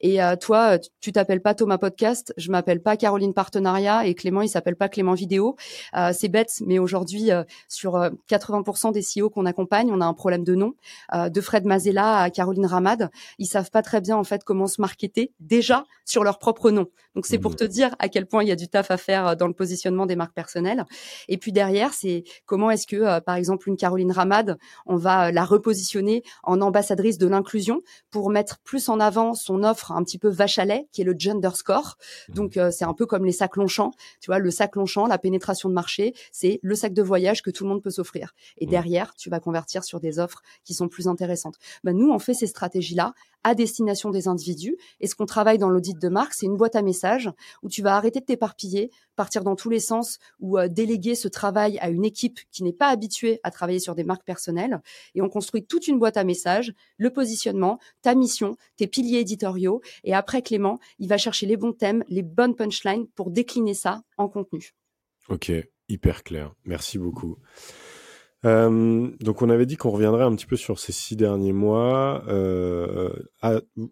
[0.00, 4.42] Et euh, toi, tu t'appelles pas Thomas Podcast, je m'appelle pas Caroline Partenariat et Clément,
[4.42, 5.56] il s'appelle pas Clément Vidéo.
[5.96, 7.94] Euh, c'est bête, mais aujourd'hui, euh, sur
[8.28, 10.74] 80% des CEO qu'on accompagne, on a un problème de nom.
[11.14, 14.80] de Fred Mazella à Caroline Ramad, ils savent pas très bien en fait comment se
[14.80, 16.86] marketer déjà sur leur propre nom.
[17.14, 17.56] Donc c'est pour mmh.
[17.56, 20.06] te dire à quel point il y a du taf à faire dans le positionnement
[20.06, 20.84] des marques personnelles.
[21.28, 25.44] Et puis derrière, c'est comment est-ce que, par exemple, une Caroline Ramad, on va la
[25.44, 27.80] repositionner en ambassadrice de l'inclusion
[28.10, 31.04] pour mettre plus en avant son offre un petit peu vache à lait, qui est
[31.04, 31.96] le gender score.
[32.28, 32.34] Mmh.
[32.34, 33.92] Donc euh, c'est un peu comme les sacs Longchamp.
[34.20, 37.50] Tu vois, le sac Longchamp, la pénétration de marché, c'est le sac de voyage que
[37.50, 38.34] tout le monde peut s'offrir.
[38.58, 38.70] Et mmh.
[38.70, 41.56] derrière, tu vas convertir sur des offres qui sont plus intéressantes.
[41.82, 44.76] Ben, nous, on fait ces stratégies-là à destination des individus.
[45.00, 47.30] Et ce qu'on travaille dans l'audit de marque, c'est une boîte à messages
[47.62, 51.28] où tu vas arrêter de t'éparpiller, partir dans tous les sens ou euh, déléguer ce
[51.28, 54.80] travail à une équipe qui n'est pas habituée à travailler sur des marques personnelles.
[55.14, 59.73] Et on construit toute une boîte à messages, le positionnement, ta mission, tes piliers éditoriaux.
[60.04, 64.02] Et après, Clément, il va chercher les bons thèmes, les bonnes punchlines pour décliner ça
[64.16, 64.72] en contenu.
[65.28, 65.50] Ok,
[65.88, 66.52] hyper clair.
[66.64, 67.38] Merci beaucoup.
[68.44, 72.22] Euh, donc on avait dit qu'on reviendrait un petit peu sur ces six derniers mois.
[72.28, 73.10] Euh,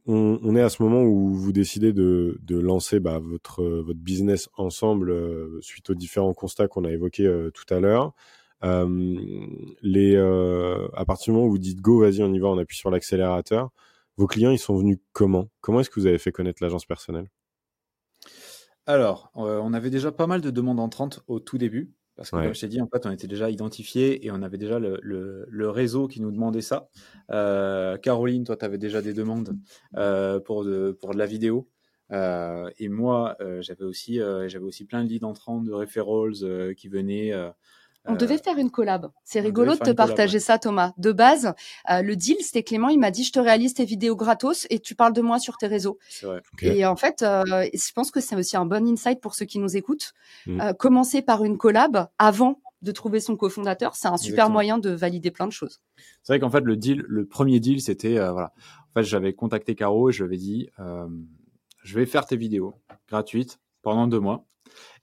[0.07, 5.11] on, est à ce moment où vous décidez de, lancer bah, votre, votre business ensemble
[5.11, 8.13] euh, suite aux différents constats qu'on a évoqués tout à l'heure.
[8.61, 8.85] à
[11.07, 13.71] partir du moment où vous dites go, vas-y, on y va, on appuie sur l'accélérateur.
[14.17, 15.49] Vos clients, ils sont venus comment?
[15.61, 17.29] Comment est-ce que vous avez fait connaître l'agence personnelle?
[18.87, 21.95] Alors, on avait déjà pas mal de demandes entrantes au tout début.
[22.17, 24.59] Parce que, comme je t'ai dit, en fait, on était déjà identifiés et on avait
[24.59, 26.89] déjà le, le, réseau qui nous demandait ça.
[27.31, 29.57] Euh, Caroline, toi, tu avais déjà des demandes
[29.97, 31.71] euh, pour, de, pour de la vidéo.
[32.11, 37.33] Euh, et moi, j'avais aussi, j'avais aussi plein de leads entrants de referrals qui venaient
[38.05, 39.11] on devait faire une collab.
[39.25, 40.93] C'est rigolo de te partager ça, Thomas.
[40.99, 41.55] De base,
[41.91, 44.81] euh, le deal, c'était Clément, il m'a dit, je te réalise tes vidéos gratos et
[44.81, 45.99] tu parles de moi sur tes réseaux.
[46.23, 46.43] Vrai.
[46.63, 49.59] Et en fait, euh, je pense que c'est aussi un bon insight pour ceux qui
[49.59, 50.13] nous écoutent.
[50.47, 50.61] Mm.
[50.61, 54.91] Euh, commencer par une collab avant de trouver son cofondateur, c'est un super moyen de
[54.91, 55.81] valider plein de choses.
[56.25, 58.53] C'est vrai qu'en fait, le deal, le premier deal, c'était, voilà.
[58.91, 60.69] En fait, j'avais contacté Caro et je lui avais dit,
[61.85, 62.75] je vais faire tes vidéos
[63.09, 64.45] gratuites pendant deux mois.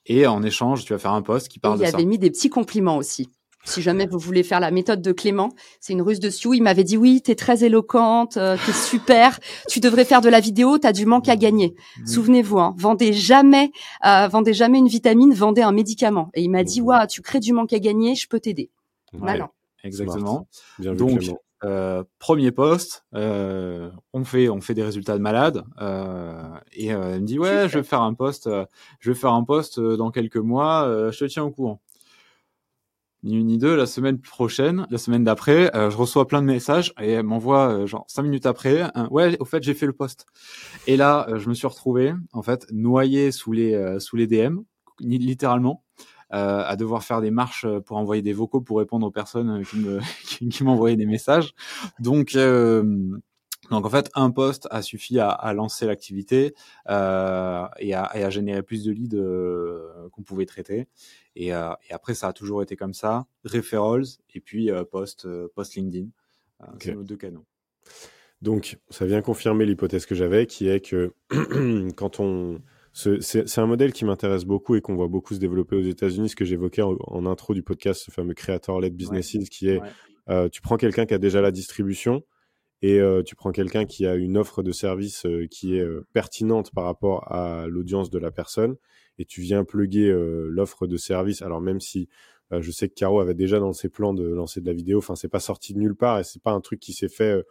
[0.09, 1.91] Et en échange, tu vas faire un post qui parle de ça.
[1.91, 3.29] Il avait mis des petits compliments aussi.
[3.65, 6.53] Si jamais vous voulez faire la méthode de Clément, c'est une ruse de Sioux.
[6.53, 10.39] Il m'avait dit oui, t'es très éloquente, euh, t'es super, tu devrais faire de la
[10.39, 11.75] vidéo, t'as du manque à gagner.
[12.05, 13.71] Souvenez-vous, hein, vendez jamais,
[14.05, 16.29] euh, vendez jamais une vitamine, vendez un médicament.
[16.33, 18.71] Et il m'a dit ouais, tu crées du manque à gagner, je peux t'aider.
[19.13, 19.51] Voilà.
[19.83, 20.47] Exactement.
[20.79, 21.21] Donc
[21.65, 27.21] euh, premier poste, euh, on fait on fait des résultats de malade euh, et elle
[27.21, 28.49] me dit ouais je vais faire un poste,
[28.99, 31.81] je vais faire un poste dans quelques mois, je te tiens au courant.
[33.23, 36.93] Ni une ni deux, la semaine prochaine, la semaine d'après, je reçois plein de messages
[37.01, 40.25] et elle m'envoie genre cinq minutes après, ouais au fait j'ai fait le poste.
[40.87, 44.59] Et là je me suis retrouvé en fait noyé sous les sous les DM
[45.01, 45.83] littéralement
[46.33, 49.61] euh, à devoir faire des marches euh, pour envoyer des vocaux pour répondre aux personnes
[49.61, 49.99] euh, qui me
[50.49, 51.53] qui, m'envoyaient des messages.
[51.99, 52.35] Donc
[53.69, 56.55] donc en fait, un poste a suffi à, à lancer l'activité
[56.89, 60.87] euh, et, à, et, à, générer plus de leads euh, qu'on pouvait traiter.
[61.35, 65.75] Et, euh, et, après, ça a toujours été comme ça, referrals et puis post, post
[65.75, 66.07] LinkedIn.
[66.79, 67.45] C'est nos deux canaux.
[68.41, 71.13] Donc ça vient confirmer l'hypothèse que j'avais, qui est que
[71.95, 72.61] quand on
[73.21, 76.35] c'est un modèle qui m'intéresse beaucoup et qu'on voit beaucoup se développer aux États-Unis, ce
[76.35, 79.81] que j'évoquais en, intro du podcast, ce fameux creator-led businesses, qui est
[80.29, 82.23] euh, tu prends quelqu'un qui a déjà la distribution
[82.81, 86.71] et euh, tu prends quelqu'un qui a une offre de service euh, qui est pertinente
[86.71, 88.75] par rapport à l'audience de la personne
[89.17, 90.13] et tu viens pluguer
[90.47, 91.41] l'offre de service.
[91.41, 92.07] Alors même si
[92.51, 95.15] je sais que Caro avait déjà dans ses plans de lancer de la vidéo, enfin
[95.15, 97.43] c'est pas sorti de nulle part et c'est pas un truc qui s'est fait.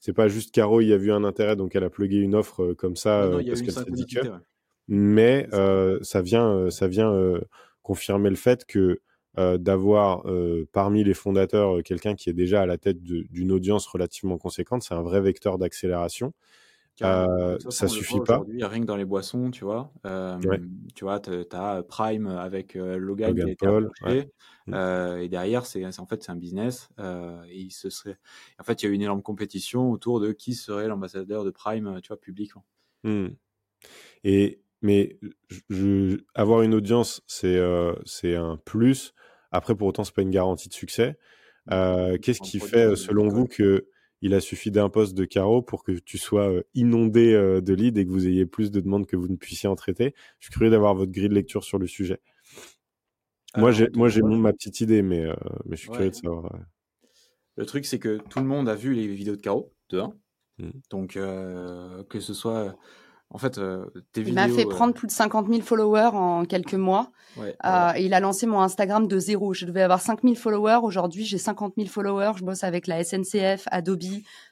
[0.00, 2.72] c'est pas juste Caro, il a vu un intérêt donc elle a plugué une offre
[2.72, 4.18] comme ça parce qu'elle s'est dit que.
[4.88, 5.48] Mais
[6.02, 7.40] ça vient, ça vient
[7.82, 9.00] confirmer le fait que
[9.38, 13.50] euh, d'avoir euh, parmi les fondateurs euh, quelqu'un qui est déjà à la tête d'une
[13.50, 16.34] audience relativement conséquente, c'est un vrai vecteur d'accélération.
[17.00, 18.42] Euh, ça suffit pas.
[18.46, 19.90] Rien que dans les boissons, tu vois.
[20.94, 23.90] Tu vois, tu as Prime avec Logan, Logan, qui Paul,
[24.66, 24.74] mmh.
[24.74, 26.90] et derrière, c'est en fait c'est un business.
[26.98, 28.18] et il se serait.
[28.60, 31.50] En fait, il y a eu une énorme compétition autour de qui serait l'ambassadeur de
[31.50, 32.66] Prime, tu vois, publiquement.
[33.04, 33.28] Mmh.
[34.24, 35.18] Et mais
[35.70, 37.60] je, avoir une audience, c'est
[38.04, 39.14] c'est un plus.
[39.52, 41.18] Après, pour autant, c'est pas une garantie de succès.
[41.66, 41.72] Mmh.
[41.72, 43.86] Euh, qu'est-ce qui fait, selon vous, que
[44.24, 47.74] il a suffi d'un poste de carreau pour que tu sois euh, inondé euh, de
[47.74, 50.14] leads et que vous ayez plus de demandes que vous ne puissiez en traiter?
[50.38, 52.20] Je suis curieux d'avoir votre grille de lecture sur le sujet.
[53.56, 55.26] moi, j'ai, moi, j'ai ma petite idée, mais,
[55.66, 56.52] mais je suis curieux de savoir.
[57.56, 60.12] Le truc, c'est que tout le monde a vu les vidéos de Caro, de 1.
[60.58, 60.70] Mmh.
[60.90, 62.76] Donc, que ce soit
[63.34, 67.10] en fait, euh, Il m'a fait prendre plus de 50 000 followers en quelques mois.
[67.38, 69.54] Euh, et il a lancé mon Instagram de zéro.
[69.54, 70.80] Je devais avoir 5 000 followers.
[70.82, 72.32] Aujourd'hui, j'ai 50 000 followers.
[72.36, 74.02] Je bosse avec la SNCF, Adobe.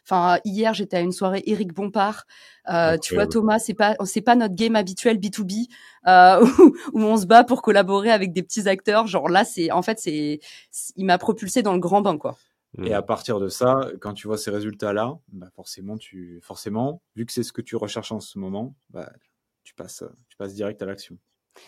[0.06, 2.24] Enfin, hier, j'étais à une soirée Eric Bompard.
[2.70, 5.66] Euh, tu vois, Thomas, c'est pas, c'est pas notre game habituel B2B
[6.06, 9.06] où, où, on se bat pour collaborer avec des petits acteurs.
[9.06, 10.40] Genre là, c'est, en fait, c'est,
[10.96, 12.38] il m'a propulsé dans le grand bain, quoi.
[12.78, 17.26] Et à partir de ça, quand tu vois ces résultats-là, bah forcément, tu, forcément, vu
[17.26, 19.12] que c'est ce que tu recherches en ce moment, bah,
[19.64, 21.18] tu, passes, tu passes direct à l'action.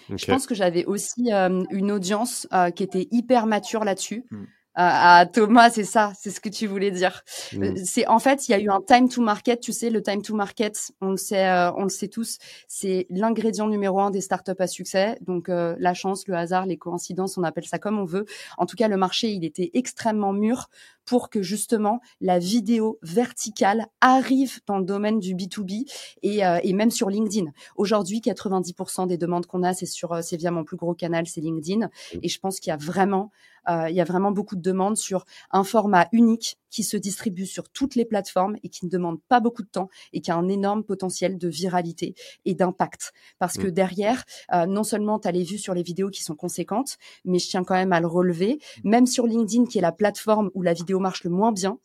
[0.09, 4.25] Je pense que j'avais aussi euh, une audience euh, qui était hyper mature là-dessus.
[4.31, 7.23] Mmh à, Thomas, c'est ça, c'est ce que tu voulais dire.
[7.55, 9.61] Euh, c'est en fait, il y a eu un time to market.
[9.61, 13.07] Tu sais, le time to market, on le sait, euh, on le sait tous, c'est
[13.11, 15.19] l'ingrédient numéro un des startups à succès.
[15.21, 18.25] Donc euh, la chance, le hasard, les coïncidences, on appelle ça comme on veut.
[18.57, 20.71] En tout cas, le marché, il était extrêmement mûr
[21.05, 25.91] pour que justement la vidéo verticale arrive dans le domaine du B2B
[26.23, 27.51] et, et même sur LinkedIn.
[27.75, 31.41] Aujourd'hui, 90% des demandes qu'on a, c'est sur, c'est via mon plus gros canal, c'est
[31.41, 31.91] LinkedIn.
[32.23, 34.97] Et je pense qu'il y a vraiment euh, il y a vraiment beaucoup de demandes
[34.97, 39.21] sur un format unique qui se distribue sur toutes les plateformes et qui ne demande
[39.29, 43.13] pas beaucoup de temps et qui a un énorme potentiel de viralité et d'impact.
[43.39, 43.73] Parce que mmh.
[43.73, 47.39] derrière, euh, non seulement tu as les vues sur les vidéos qui sont conséquentes, mais
[47.39, 50.63] je tiens quand même à le relever, même sur LinkedIn, qui est la plateforme où
[50.63, 51.79] la vidéo marche le moins bien,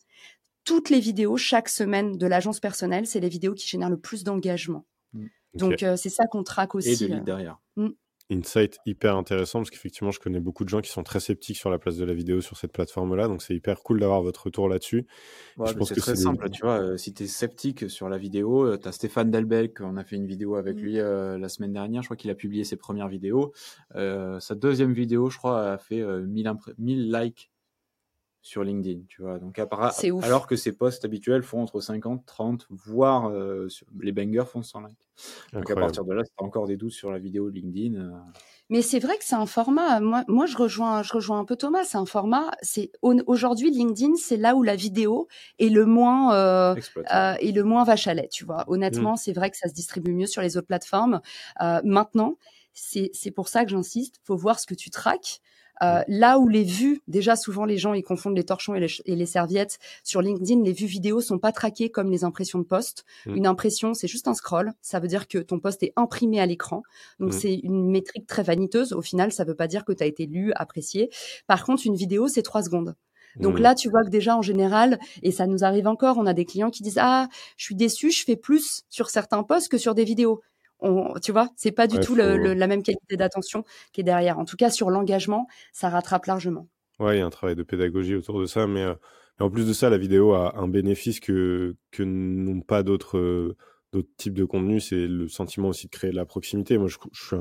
[0.64, 4.24] toutes les vidéos chaque semaine de l'agence personnelle, c'est les vidéos qui génèrent le plus
[4.24, 4.86] d'engagement.
[5.12, 5.26] Mmh.
[5.54, 7.04] Donc euh, c'est ça qu'on traque aussi.
[7.04, 7.60] Et de lead derrière.
[7.76, 7.88] Mmh
[8.30, 11.70] insight hyper intéressant parce qu'effectivement, je connais beaucoup de gens qui sont très sceptiques sur
[11.70, 13.28] la place de la vidéo sur cette plateforme-là.
[13.28, 15.06] Donc, c'est hyper cool d'avoir votre retour là-dessus.
[15.56, 16.50] je pense que c'est très simple.
[16.50, 19.72] Tu vois, euh, si tu es sceptique sur la vidéo, euh, tu as Stéphane Delbel,
[19.72, 20.80] qu'on a fait une vidéo avec mmh.
[20.80, 22.02] lui euh, la semaine dernière.
[22.02, 23.52] Je crois qu'il a publié ses premières vidéos.
[23.94, 27.50] sa deuxième vidéo, je crois, a fait 1000, 1000 likes
[28.48, 29.38] sur LinkedIn, tu vois.
[29.38, 29.60] Donc,
[30.22, 33.68] alors que ses posts habituels font entre 50, 30, voire euh,
[34.00, 34.96] les bangers font 100 likes.
[35.52, 37.56] Donc, à partir de là, si tu as encore des doutes sur la vidéo de
[37.56, 38.00] LinkedIn.
[38.00, 38.10] Euh,
[38.70, 40.00] Mais c'est vrai que c'est un format.
[40.00, 41.84] Moi, moi, je rejoins, je rejoins un peu Thomas.
[41.84, 42.50] C'est un format.
[42.62, 46.74] C'est aujourd'hui LinkedIn, c'est là où la vidéo est le moins euh,
[47.12, 48.28] euh est le moins vache à lait.
[48.32, 48.64] Tu vois.
[48.68, 49.18] Honnêtement, mmh.
[49.18, 51.20] c'est vrai que ça se distribue mieux sur les autres plateformes.
[51.84, 52.38] maintenant,
[52.72, 54.20] c'est pour ça que j'insiste.
[54.24, 55.42] Faut voir ce que tu traques.
[55.82, 59.26] Euh, là où les vues, déjà souvent les gens ils confondent les torchons et les,
[59.26, 59.78] serviettes.
[60.02, 63.04] Sur LinkedIn, les vues vidéo sont pas traquées comme les impressions de poste.
[63.26, 63.36] Mm.
[63.36, 64.72] Une impression, c'est juste un scroll.
[64.82, 66.82] Ça veut dire que ton poste est imprimé à l'écran.
[67.20, 67.38] Donc mm.
[67.38, 68.92] c'est une métrique très vaniteuse.
[68.92, 71.10] Au final, ça veut pas dire que tu as été lu, apprécié.
[71.46, 72.94] Par contre, une vidéo, c'est trois secondes.
[73.36, 73.62] Donc mm.
[73.62, 76.44] là, tu vois que déjà en général, et ça nous arrive encore, on a des
[76.44, 79.94] clients qui disent ah, je suis déçu, je fais plus sur certains posts que sur
[79.94, 80.40] des vidéos
[81.22, 84.38] tu vois, c'est pas du tout la même qualité d'attention qui est derrière.
[84.38, 86.68] En tout cas, sur l'engagement, ça rattrape largement.
[86.98, 88.94] Ouais, il y a un travail de pédagogie autour de ça, mais, euh,
[89.38, 93.56] en plus de ça, la vidéo a un bénéfice que, que n'ont pas d'autres euh,
[93.92, 96.76] d'autres types de contenus, c'est le sentiment aussi de créer de la proximité.
[96.76, 97.36] Moi, je, je,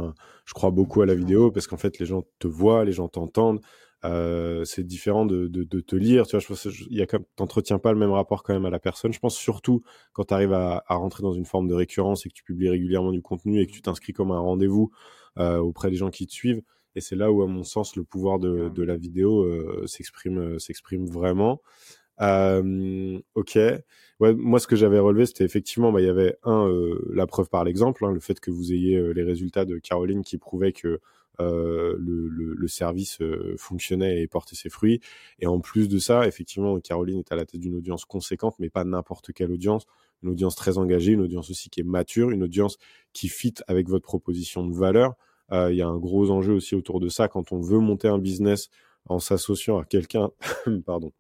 [0.45, 3.09] je crois beaucoup à la vidéo parce qu'en fait, les gens te voient, les gens
[3.09, 3.59] t'entendent,
[4.07, 6.25] euh, c'est différent de, de, de, te lire.
[6.27, 8.69] Tu vois, je pense, il y a t'entretiens pas le même rapport quand même à
[8.69, 9.11] la personne.
[9.11, 12.29] Je pense surtout quand tu arrives à, à, rentrer dans une forme de récurrence et
[12.29, 14.91] que tu publies régulièrement du contenu et que tu t'inscris comme un rendez-vous
[15.37, 16.61] euh, auprès des gens qui te suivent.
[16.95, 20.59] Et c'est là où, à mon sens, le pouvoir de, de la vidéo euh, s'exprime,
[20.59, 21.61] s'exprime vraiment.
[22.19, 23.59] ok.
[24.19, 26.71] Ouais, moi, ce que j'avais relevé, c'était effectivement, bah, il y avait un,
[27.11, 30.37] la preuve par l'exemple, hein, le fait que vous ayez les résultats de Caroline qui
[30.39, 30.99] prouvaient que
[31.39, 34.99] euh, le, service euh, fonctionnait et portait ses fruits.
[35.39, 38.69] Et en plus de ça, effectivement, Caroline est à la tête d'une audience conséquente, mais
[38.69, 39.85] pas n'importe quelle audience.
[40.21, 42.77] Une audience très engagée, une audience aussi qui est mature, une audience
[43.13, 45.15] qui fit avec votre proposition de valeur.
[45.53, 48.09] Euh, il y a un gros enjeu aussi autour de ça quand on veut monter
[48.09, 48.69] un business
[49.05, 50.31] en s'associant à quelqu'un,
[50.85, 51.13] pardon,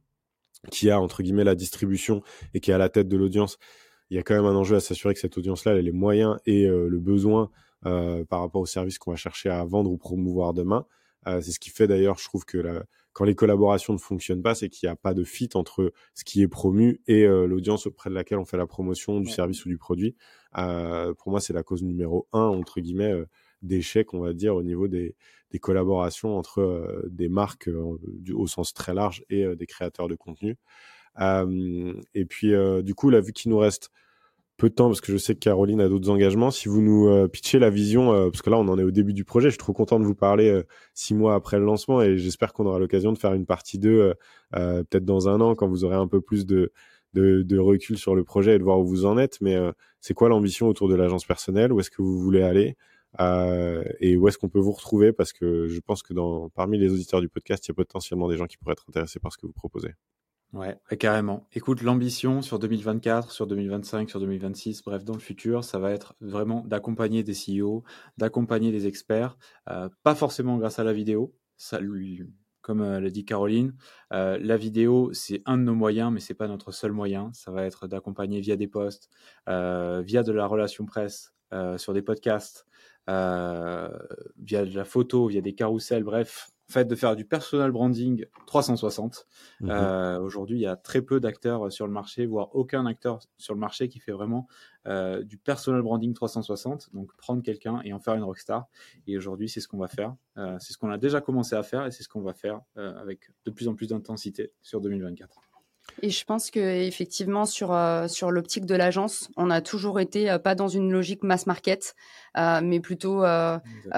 [0.71, 3.57] qui a entre guillemets la distribution et qui est à la tête de l'audience.
[4.09, 5.91] Il y a quand même un enjeu à s'assurer que cette audience-là, elle a les
[5.91, 7.51] moyens et le besoin
[7.85, 10.87] euh, par rapport au service qu'on va chercher à vendre ou promouvoir demain.
[11.27, 14.41] Euh, c'est ce qui fait d'ailleurs, je trouve que la, quand les collaborations ne fonctionnent
[14.41, 17.45] pas, c'est qu'il n'y a pas de fit entre ce qui est promu et euh,
[17.45, 20.15] l'audience auprès de laquelle on fait la promotion du service ou du produit.
[20.53, 23.13] pour moi, c'est la cause numéro un, entre guillemets,
[23.61, 25.15] d'échec, on va dire, au niveau des,
[25.51, 27.69] des collaborations entre des marques
[28.07, 30.57] du, au sens très large et des créateurs de contenu.
[31.19, 33.91] et puis, du coup, là, vu qu'il nous reste
[34.57, 36.51] peu de temps parce que je sais que Caroline a d'autres engagements.
[36.51, 38.91] Si vous nous euh, pitchez la vision, euh, parce que là on en est au
[38.91, 40.63] début du projet, je suis trop content de vous parler euh,
[40.95, 44.13] six mois après le lancement et j'espère qu'on aura l'occasion de faire une partie 2
[44.51, 46.71] peut-être dans un an quand vous aurez un peu plus de,
[47.13, 49.39] de, de, recul sur le projet et de voir où vous en êtes.
[49.41, 49.57] Mais
[50.01, 51.71] c'est quoi l'ambition autour de l'agence personnelle?
[51.73, 52.77] Où est-ce que vous voulez aller?
[53.99, 55.11] Et où est-ce qu'on peut vous retrouver?
[55.11, 58.29] Parce que je pense que dans, parmi les auditeurs du podcast, il y a potentiellement
[58.29, 59.93] des gens qui pourraient être intéressés par ce que vous proposez.
[60.53, 61.45] Ouais, carrément.
[61.53, 66.15] Écoute, l'ambition sur 2024, sur 2025, sur 2026, bref, dans le futur, ça va être
[66.21, 67.83] vraiment d'accompagner des CEO,
[68.17, 69.37] d'accompagner des experts,
[69.69, 71.35] euh, pas forcément grâce à la vidéo.
[71.57, 71.79] Ça,
[72.61, 73.75] comme euh, l'a dit Caroline,
[74.13, 77.29] euh, la vidéo, c'est un de nos moyens, mais c'est pas notre seul moyen.
[77.33, 79.09] Ça va être d'accompagner via des posts,
[79.47, 81.33] via de la relation presse,
[81.77, 82.65] sur des podcasts,
[83.07, 89.25] via de la photo, via des carousels, bref, fait de faire du personal branding 360.
[89.61, 89.69] Mhm.
[89.69, 93.53] Euh, aujourd'hui, il y a très peu d'acteurs sur le marché, voire aucun acteur sur
[93.53, 94.47] le marché qui fait vraiment
[94.85, 96.89] euh, du personal branding 360.
[96.93, 98.67] Donc prendre quelqu'un et en faire une rockstar.
[99.07, 100.15] Et aujourd'hui, c'est ce qu'on va faire.
[100.37, 102.61] Euh, c'est ce qu'on a déjà commencé à faire et c'est ce qu'on va faire
[102.75, 105.41] avec de plus en plus d'intensité sur 2024.
[106.03, 110.29] Et je pense que effectivement sur euh, sur l'optique de l'agence, on a toujours été
[110.29, 111.95] euh, pas dans une logique mass market,
[112.26, 112.26] euh,
[112.61, 113.23] mais plutôt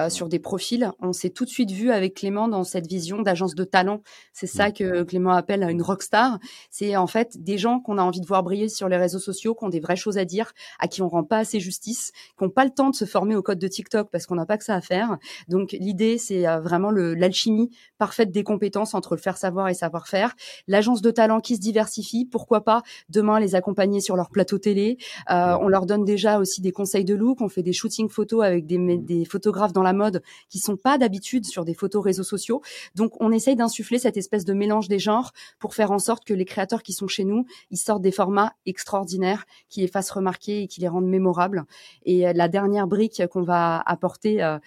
[0.08, 0.90] sur des profils.
[1.00, 4.02] On s'est tout de suite vu avec Clément dans cette vision d'agence de talent.
[4.32, 6.38] C'est ça que Clément appelle une rockstar.
[6.70, 9.54] C'est en fait des gens qu'on a envie de voir briller sur les réseaux sociaux,
[9.54, 12.44] qui ont des vraies choses à dire, à qui on rend pas assez justice, qui
[12.44, 14.58] n'ont pas le temps de se former au code de TikTok parce qu'on n'a pas
[14.58, 15.18] que ça à faire.
[15.48, 20.34] Donc l'idée c'est vraiment l'alchimie parfaite des compétences entre le faire savoir et savoir faire.
[20.66, 24.98] L'agence de talent qui se diversifie pourquoi pas demain les accompagner sur leur plateau télé.
[25.30, 27.40] Euh, on leur donne déjà aussi des conseils de look.
[27.40, 30.98] On fait des shootings photos avec des, des photographes dans la mode qui sont pas
[30.98, 32.62] d'habitude sur des photos réseaux sociaux.
[32.94, 36.34] Donc on essaye d'insuffler cette espèce de mélange des genres pour faire en sorte que
[36.34, 40.62] les créateurs qui sont chez nous, ils sortent des formats extraordinaires qui les fassent remarquer
[40.62, 41.64] et qui les rendent mémorables.
[42.04, 44.58] Et euh, la dernière brique qu'on va apporter euh,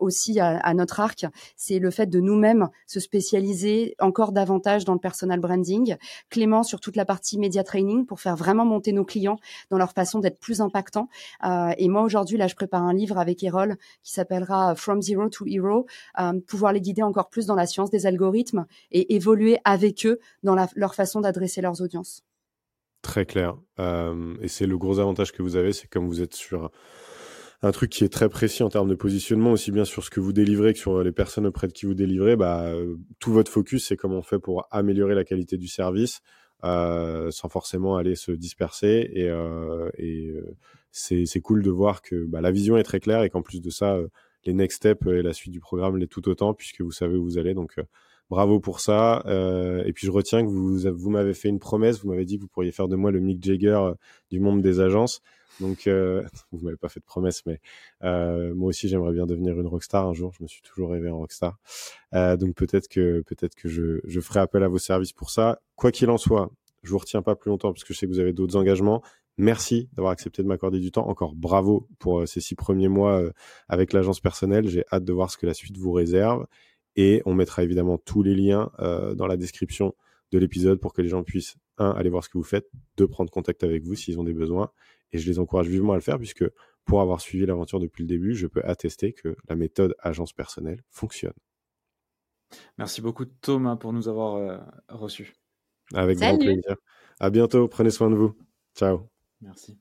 [0.00, 4.94] aussi à, à, notre arc, c'est le fait de nous-mêmes se spécialiser encore davantage dans
[4.94, 5.96] le personal branding.
[6.30, 9.38] Clément sur toute la partie média training pour faire vraiment monter nos clients
[9.70, 11.08] dans leur façon d'être plus impactants.
[11.44, 15.28] Euh, et moi aujourd'hui là, je prépare un livre avec Erol qui s'appellera From Zero
[15.28, 15.86] to Hero,
[16.18, 20.18] euh, pouvoir les guider encore plus dans la science des algorithmes et évoluer avec eux
[20.42, 22.22] dans leur façon d'adresser leurs audiences.
[23.02, 23.56] Très clair.
[23.78, 26.70] Euh, et c'est le gros avantage que vous avez, c'est comme vous êtes sur
[27.62, 30.20] un truc qui est très précis en termes de positionnement, aussi bien sur ce que
[30.20, 32.70] vous délivrez que sur les personnes auprès de qui vous délivrez, bah,
[33.20, 36.20] tout votre focus, c'est comment on fait pour améliorer la qualité du service,
[36.64, 39.10] euh, sans forcément aller se disperser.
[39.12, 40.56] Et, euh, euh,
[40.96, 43.70] c'est, cool de voir que bah, la vision est très claire et qu'en plus de
[43.70, 43.98] ça,
[44.44, 47.24] les next steps et la suite du programme l'est tout autant puisque vous savez où
[47.24, 47.54] vous allez.
[47.54, 47.76] Donc
[48.30, 49.22] bravo pour ça.
[49.84, 52.00] et puis je retiens que vous, vous m'avez fait une promesse.
[52.00, 53.92] Vous m'avez dit que vous pourriez faire de moi le Mick Jagger
[54.30, 55.22] du monde des agences.
[55.60, 57.60] Donc, euh, vous m'avez pas fait de promesse, mais
[58.02, 60.32] euh, moi aussi j'aimerais bien devenir une rockstar un jour.
[60.36, 61.58] Je me suis toujours rêvé en rockstar.
[62.14, 65.60] Euh, donc peut-être que peut-être que je, je ferai appel à vos services pour ça.
[65.76, 66.50] Quoi qu'il en soit,
[66.82, 69.02] je vous retiens pas plus longtemps parce que je sais que vous avez d'autres engagements.
[69.36, 71.08] Merci d'avoir accepté de m'accorder du temps.
[71.08, 73.32] Encore bravo pour euh, ces six premiers mois euh,
[73.68, 74.68] avec l'agence personnelle.
[74.68, 76.46] J'ai hâte de voir ce que la suite vous réserve.
[76.96, 79.94] Et on mettra évidemment tous les liens euh, dans la description
[80.30, 83.08] de l'épisode pour que les gens puissent, un, aller voir ce que vous faites, deux,
[83.08, 84.70] prendre contact avec vous s'ils ont des besoins,
[85.10, 86.44] et je les encourage vivement à le faire puisque
[86.84, 90.82] pour avoir suivi l'aventure depuis le début, je peux attester que la méthode agence personnelle
[90.88, 91.34] fonctionne.
[92.78, 95.34] Merci beaucoup Thomas pour nous avoir reçus.
[95.92, 96.76] Avec grand plaisir.
[97.18, 98.36] À bientôt, prenez soin de vous.
[98.76, 99.13] Ciao.
[99.40, 99.78] Merci.